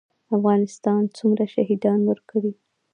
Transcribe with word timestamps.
افغانستان 0.35 1.01
څومره 1.17 1.43
شهیدان 1.53 1.99
ورکړي؟ 2.05 2.51